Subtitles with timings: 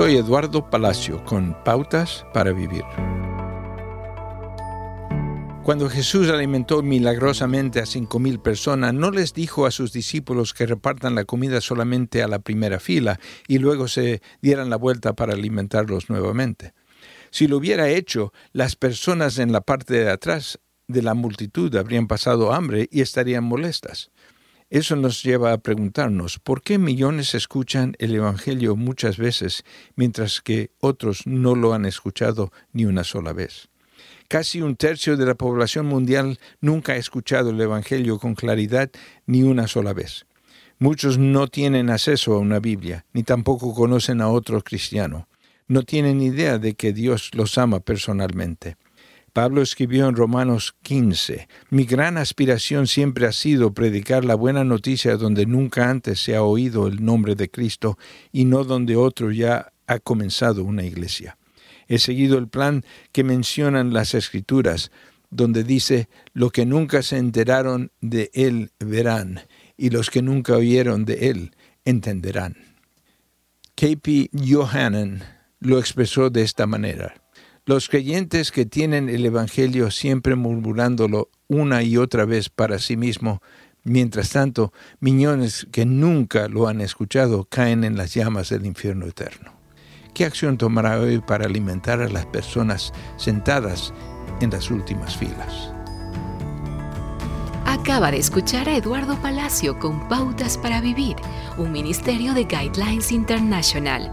[0.00, 2.84] Soy Eduardo Palacio con Pautas para Vivir.
[5.62, 10.64] Cuando Jesús alimentó milagrosamente a cinco mil personas, no les dijo a sus discípulos que
[10.64, 15.34] repartan la comida solamente a la primera fila y luego se dieran la vuelta para
[15.34, 16.72] alimentarlos nuevamente.
[17.30, 22.06] Si lo hubiera hecho, las personas en la parte de atrás de la multitud habrían
[22.06, 24.10] pasado hambre y estarían molestas.
[24.70, 29.64] Eso nos lleva a preguntarnos por qué millones escuchan el Evangelio muchas veces,
[29.96, 33.68] mientras que otros no lo han escuchado ni una sola vez.
[34.28, 38.92] Casi un tercio de la población mundial nunca ha escuchado el Evangelio con claridad
[39.26, 40.24] ni una sola vez.
[40.78, 45.26] Muchos no tienen acceso a una Biblia, ni tampoco conocen a otro cristiano.
[45.66, 48.76] No tienen idea de que Dios los ama personalmente.
[49.32, 55.16] Pablo escribió en Romanos 15, Mi gran aspiración siempre ha sido predicar la buena noticia
[55.16, 57.96] donde nunca antes se ha oído el nombre de Cristo
[58.32, 61.38] y no donde otro ya ha comenzado una iglesia.
[61.86, 64.90] He seguido el plan que mencionan las escrituras,
[65.30, 69.40] donde dice, lo que nunca se enteraron de él verán,
[69.76, 72.56] y los que nunca oyeron de él entenderán.
[73.76, 74.30] K.P.
[74.32, 75.22] Johanan
[75.60, 77.19] lo expresó de esta manera.
[77.70, 83.42] Los creyentes que tienen el Evangelio siempre murmurándolo una y otra vez para sí mismo,
[83.84, 89.52] mientras tanto, millones que nunca lo han escuchado caen en las llamas del infierno eterno.
[90.14, 93.94] ¿Qué acción tomará hoy para alimentar a las personas sentadas
[94.40, 95.72] en las últimas filas?
[97.66, 101.14] Acaba de escuchar a Eduardo Palacio con Pautas para Vivir,
[101.56, 104.12] un ministerio de Guidelines International.